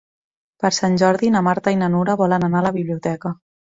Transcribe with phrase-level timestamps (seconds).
[0.63, 3.37] Per Sant Jordi na Marta i na Nura volen anar a la biblioteca.